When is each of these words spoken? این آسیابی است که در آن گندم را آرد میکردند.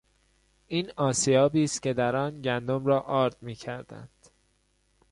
این 0.67 0.91
آسیابی 0.95 1.63
است 1.63 1.81
که 1.81 1.93
در 1.93 2.15
آن 2.15 2.41
گندم 2.41 2.85
را 2.85 2.99
آرد 2.99 3.35
میکردند. 3.41 4.29